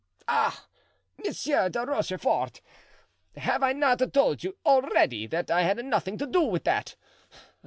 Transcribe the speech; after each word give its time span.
"Ah, 0.27 0.65
Monsieur 1.23 1.69
de 1.69 1.85
Rochefort! 1.85 2.59
have 3.37 3.61
I 3.61 3.71
not 3.73 3.99
told 4.11 4.43
you 4.43 4.57
already 4.65 5.27
that 5.27 5.51
I 5.51 5.61
had 5.61 5.77
nothing 5.85 6.17
to 6.17 6.25
do 6.25 6.41
with 6.41 6.63
that? 6.63 6.95